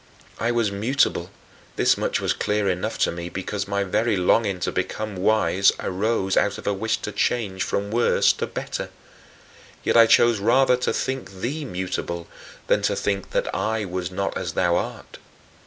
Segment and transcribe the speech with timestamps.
[0.39, 1.29] I was mutable
[1.75, 6.35] this much was clear enough to me because my very longing to become wise arose
[6.35, 8.89] out of a wish to change from worse to better
[9.83, 12.27] yet I chose rather to think thee mutable
[12.65, 15.19] than to think that I was not as thou art.